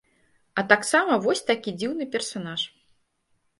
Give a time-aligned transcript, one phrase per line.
[0.61, 2.61] А таксама вось такі дзіўны персанаж.